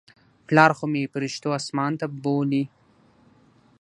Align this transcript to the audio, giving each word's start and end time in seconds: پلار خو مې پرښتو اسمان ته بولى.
پلار 0.47 0.71
خو 0.77 0.85
مې 0.91 1.03
پرښتو 1.13 1.49
اسمان 1.59 1.91
ته 1.99 2.05
بولى. 2.23 2.63